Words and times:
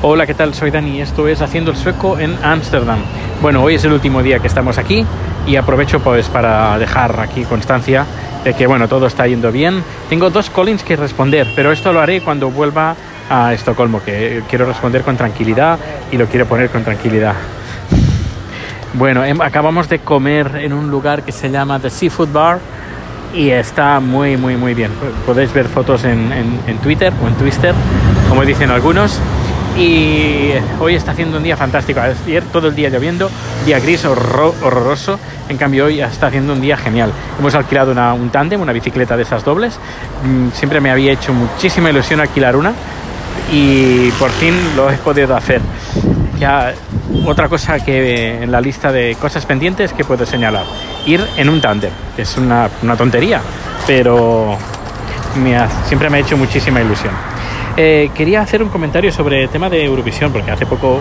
Hola, 0.00 0.28
¿qué 0.28 0.34
tal? 0.34 0.54
Soy 0.54 0.70
Dani 0.70 0.98
y 0.98 1.00
esto 1.00 1.26
es 1.26 1.42
Haciendo 1.42 1.72
el 1.72 1.76
Sueco 1.76 2.20
en 2.20 2.38
Ámsterdam. 2.44 3.00
Bueno, 3.42 3.64
hoy 3.64 3.74
es 3.74 3.84
el 3.84 3.92
último 3.92 4.22
día 4.22 4.38
que 4.38 4.46
estamos 4.46 4.78
aquí 4.78 5.04
y 5.44 5.56
aprovecho 5.56 5.98
pues 5.98 6.28
para 6.28 6.78
dejar 6.78 7.18
aquí 7.18 7.42
constancia 7.42 8.06
de 8.44 8.54
que 8.54 8.68
bueno, 8.68 8.86
todo 8.86 9.08
está 9.08 9.26
yendo 9.26 9.50
bien. 9.50 9.82
Tengo 10.08 10.30
dos 10.30 10.50
callings 10.50 10.84
que 10.84 10.94
responder, 10.94 11.48
pero 11.56 11.72
esto 11.72 11.92
lo 11.92 12.00
haré 12.00 12.20
cuando 12.20 12.48
vuelva 12.48 12.94
a 13.28 13.52
Estocolmo, 13.52 14.00
que 14.00 14.44
quiero 14.48 14.66
responder 14.66 15.02
con 15.02 15.16
tranquilidad 15.16 15.80
y 16.12 16.16
lo 16.16 16.26
quiero 16.26 16.46
poner 16.46 16.70
con 16.70 16.84
tranquilidad. 16.84 17.34
Bueno, 18.94 19.24
em, 19.24 19.40
acabamos 19.40 19.88
de 19.88 19.98
comer 19.98 20.60
en 20.62 20.74
un 20.74 20.92
lugar 20.92 21.24
que 21.24 21.32
se 21.32 21.50
llama 21.50 21.80
The 21.80 21.90
Seafood 21.90 22.28
Bar 22.32 22.60
y 23.34 23.50
está 23.50 23.98
muy, 23.98 24.36
muy, 24.36 24.56
muy 24.56 24.74
bien. 24.74 24.92
Podéis 25.26 25.52
ver 25.52 25.66
fotos 25.66 26.04
en, 26.04 26.32
en, 26.32 26.60
en 26.68 26.78
Twitter 26.78 27.12
o 27.20 27.26
en 27.26 27.34
Twister, 27.34 27.74
como 28.28 28.44
dicen 28.44 28.70
algunos 28.70 29.20
y 29.76 30.52
hoy 30.80 30.94
está 30.94 31.12
haciendo 31.12 31.36
un 31.36 31.42
día 31.42 31.56
fantástico. 31.56 32.00
Ayer 32.00 32.42
todo 32.44 32.68
el 32.68 32.74
día 32.74 32.88
lloviendo, 32.88 33.30
día 33.66 33.78
gris 33.80 34.04
horroroso. 34.04 35.18
En 35.48 35.56
cambio 35.56 35.86
hoy 35.86 36.00
está 36.00 36.28
haciendo 36.28 36.52
un 36.52 36.60
día 36.60 36.76
genial. 36.76 37.12
Hemos 37.38 37.54
alquilado 37.54 37.92
un 38.14 38.30
tándem, 38.30 38.60
una 38.60 38.72
bicicleta 38.72 39.16
de 39.16 39.22
esas 39.22 39.44
dobles. 39.44 39.78
Mm, 40.24 40.50
siempre 40.52 40.80
me 40.80 40.90
había 40.90 41.12
hecho 41.12 41.32
muchísima 41.32 41.90
ilusión 41.90 42.20
alquilar 42.20 42.56
una 42.56 42.72
y 43.52 44.10
por 44.12 44.30
fin 44.30 44.54
lo 44.76 44.90
he 44.90 44.96
podido 44.96 45.36
hacer. 45.36 45.60
Ya 46.38 46.72
otra 47.26 47.48
cosa 47.48 47.80
que 47.80 48.42
en 48.42 48.52
la 48.52 48.60
lista 48.60 48.92
de 48.92 49.16
cosas 49.20 49.44
pendientes 49.46 49.92
que 49.92 50.04
puedo 50.04 50.24
señalar, 50.24 50.64
ir 51.06 51.24
en 51.36 51.48
un 51.48 51.60
tándem, 51.60 51.90
es 52.16 52.36
una, 52.36 52.68
tontería, 52.96 53.40
pero 53.86 54.56
siempre 55.86 56.10
me 56.10 56.18
ha 56.18 56.20
hecho 56.20 56.36
muchísima 56.36 56.80
ilusión. 56.80 57.12
Eh, 57.80 58.10
quería 58.12 58.40
hacer 58.40 58.60
un 58.60 58.70
comentario 58.70 59.12
sobre 59.12 59.44
el 59.44 59.48
tema 59.50 59.70
de 59.70 59.84
Eurovisión, 59.84 60.32
porque 60.32 60.50
hace 60.50 60.66
poco, 60.66 61.00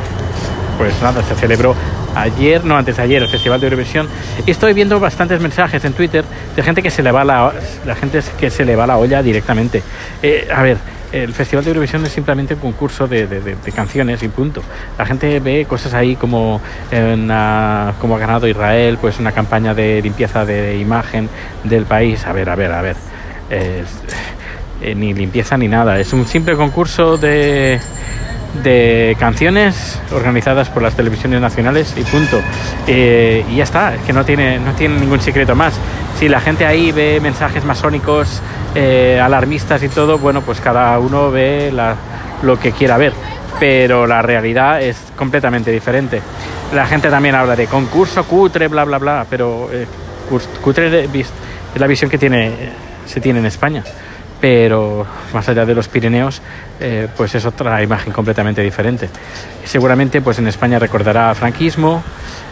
pues 0.77 0.93
nada, 1.01 1.23
se 1.23 1.33
celebró 1.33 1.73
ayer, 2.13 2.63
no 2.63 2.77
antes 2.77 2.97
de 2.97 3.01
ayer, 3.01 3.23
el 3.23 3.29
Festival 3.29 3.59
de 3.59 3.65
Eurovisión. 3.65 4.07
Estoy 4.45 4.73
viendo 4.73 4.99
bastantes 4.99 5.41
mensajes 5.41 5.83
en 5.85 5.93
Twitter 5.93 6.23
de 6.55 6.61
gente 6.61 6.83
que 6.83 6.91
se 6.91 7.01
le 7.01 7.11
va 7.11 7.25
la, 7.25 7.51
la 7.83 7.95
gente 7.95 8.21
que 8.39 8.51
se 8.51 8.63
le 8.63 8.75
va 8.75 8.85
la 8.85 8.99
olla 8.99 9.23
directamente. 9.23 9.81
Eh, 10.21 10.47
a 10.53 10.61
ver, 10.61 10.77
el 11.11 11.33
Festival 11.33 11.65
de 11.65 11.71
Eurovisión 11.71 12.05
es 12.05 12.11
simplemente 12.11 12.53
un 12.53 12.59
concurso 12.59 13.07
de, 13.07 13.25
de, 13.25 13.41
de, 13.41 13.71
canciones 13.71 14.21
y 14.21 14.27
punto. 14.27 14.61
La 14.99 15.05
gente 15.07 15.39
ve 15.39 15.65
cosas 15.67 15.95
ahí 15.95 16.15
como, 16.15 16.61
una, 16.91 17.95
como 17.99 18.17
ha 18.17 18.19
ganado 18.19 18.47
Israel, 18.47 18.99
pues 19.01 19.17
una 19.17 19.31
campaña 19.31 19.73
de 19.73 19.99
limpieza 20.03 20.45
de 20.45 20.77
imagen 20.77 21.27
del 21.63 21.85
país. 21.85 22.23
A 22.27 22.33
ver, 22.33 22.51
a 22.51 22.55
ver, 22.55 22.71
a 22.71 22.81
ver. 22.83 22.95
Eh, 23.49 23.83
eh, 24.81 24.95
ni 24.95 25.13
limpieza 25.13 25.57
ni 25.57 25.67
nada. 25.67 25.99
Es 25.99 26.13
un 26.13 26.25
simple 26.25 26.55
concurso 26.55 27.17
de, 27.17 27.79
de 28.63 29.15
canciones 29.19 29.99
organizadas 30.13 30.69
por 30.69 30.81
las 30.83 30.95
televisiones 30.95 31.41
nacionales 31.41 31.93
y 31.97 32.03
punto. 32.03 32.39
Eh, 32.87 33.45
y 33.49 33.57
ya 33.57 33.63
está, 33.63 33.95
es 33.95 34.01
que 34.01 34.13
no 34.13 34.25
tiene, 34.25 34.59
no 34.59 34.73
tiene 34.73 34.99
ningún 34.99 35.21
secreto 35.21 35.55
más. 35.55 35.73
Si 36.19 36.29
la 36.29 36.41
gente 36.41 36.65
ahí 36.65 36.91
ve 36.91 37.19
mensajes 37.21 37.63
masónicos, 37.63 38.41
eh, 38.75 39.19
alarmistas 39.21 39.83
y 39.83 39.89
todo, 39.89 40.17
bueno, 40.17 40.41
pues 40.41 40.59
cada 40.61 40.97
uno 40.99 41.31
ve 41.31 41.71
lo 42.41 42.59
que 42.59 42.71
quiera 42.71 42.97
ver. 42.97 43.13
Pero 43.59 44.05
la 44.05 44.21
realidad 44.21 44.81
es 44.81 44.97
completamente 45.15 45.71
diferente. 45.71 46.21
La 46.73 46.85
gente 46.85 47.09
también 47.09 47.35
habla 47.35 47.55
de 47.55 47.67
concurso 47.67 48.23
cutre, 48.25 48.67
bla, 48.67 48.83
bla, 48.83 48.97
bla, 48.97 49.25
pero 49.29 49.69
eh, 49.71 49.87
cutre 50.61 51.05
es 51.05 51.31
la 51.75 51.87
visión 51.87 52.09
que 52.09 52.17
tiene, 52.17 52.51
se 53.05 53.19
tiene 53.21 53.39
en 53.39 53.45
España 53.45 53.83
pero 54.39 55.05
más 55.33 55.47
allá 55.49 55.65
de 55.65 55.73
los 55.73 55.87
Pirineos, 55.87 56.41
eh, 56.79 57.07
pues 57.15 57.33
es 57.35 57.45
otra 57.45 57.81
imagen 57.81 58.13
completamente 58.13 58.61
diferente. 58.61 59.09
Seguramente, 59.65 60.21
pues 60.21 60.39
en 60.39 60.47
España 60.47 60.79
recordará 60.79 61.33
franquismo, 61.35 62.03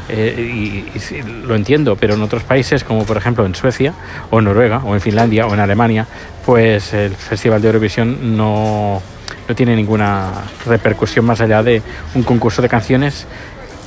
eh, 0.07 0.85
y, 0.87 1.45
lo 1.45 1.55
entiendo, 1.55 1.95
pero 1.95 2.13
en 2.13 2.21
otros 2.21 2.43
países, 2.43 2.83
como 2.83 3.05
por 3.05 3.17
ejemplo 3.17 3.45
en 3.45 3.55
Suecia, 3.55 3.93
o 4.29 4.41
Noruega, 4.41 4.81
o 4.83 4.93
en 4.93 5.01
Finlandia, 5.01 5.47
o 5.47 5.53
en 5.53 5.59
Alemania, 5.59 6.05
pues 6.45 6.93
el 6.93 7.15
Festival 7.15 7.61
de 7.61 7.67
Eurovisión 7.67 8.37
no, 8.37 9.01
no 9.47 9.55
tiene 9.55 9.75
ninguna 9.75 10.31
repercusión 10.65 11.25
más 11.25 11.41
allá 11.41 11.63
de 11.63 11.81
un 12.13 12.23
concurso 12.23 12.61
de 12.61 12.69
canciones 12.69 13.25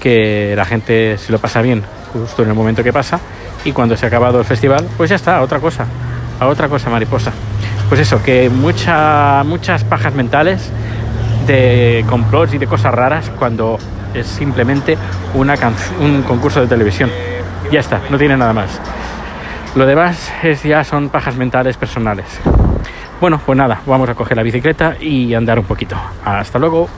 que 0.00 0.54
la 0.56 0.64
gente 0.64 1.18
se 1.18 1.32
lo 1.32 1.38
pasa 1.38 1.60
bien 1.60 1.82
justo 2.12 2.42
en 2.42 2.48
el 2.48 2.54
momento 2.54 2.82
que 2.82 2.92
pasa 2.92 3.20
y 3.64 3.72
cuando 3.72 3.96
se 3.96 4.06
ha 4.06 4.08
acabado 4.08 4.38
el 4.38 4.44
festival, 4.44 4.88
pues 4.96 5.10
ya 5.10 5.16
está, 5.16 5.36
a 5.36 5.42
otra 5.42 5.60
cosa, 5.60 5.86
a 6.40 6.46
otra 6.46 6.68
cosa 6.68 6.88
mariposa 6.88 7.32
pues 7.88 8.00
eso, 8.00 8.22
que 8.22 8.50
mucha, 8.50 9.42
muchas 9.44 9.84
pajas 9.84 10.14
mentales 10.14 10.70
de 11.46 12.04
complots 12.08 12.54
y 12.54 12.58
de 12.58 12.66
cosas 12.66 12.94
raras 12.94 13.30
cuando 13.38 13.78
es 14.14 14.26
simplemente 14.26 14.98
una 15.34 15.54
un 16.00 16.22
concurso 16.22 16.60
de 16.60 16.66
televisión. 16.66 17.10
Ya 17.72 17.80
está, 17.80 18.00
no 18.10 18.18
tiene 18.18 18.36
nada 18.36 18.52
más. 18.52 18.80
Lo 19.74 19.86
demás 19.86 20.32
es, 20.42 20.62
ya 20.62 20.84
son 20.84 21.08
pajas 21.08 21.36
mentales 21.36 21.76
personales. 21.76 22.26
Bueno, 23.20 23.40
pues 23.44 23.56
nada, 23.56 23.80
vamos 23.86 24.08
a 24.08 24.14
coger 24.14 24.36
la 24.36 24.42
bicicleta 24.42 24.96
y 25.00 25.34
andar 25.34 25.58
un 25.58 25.64
poquito. 25.64 25.96
Hasta 26.24 26.58
luego. 26.58 26.88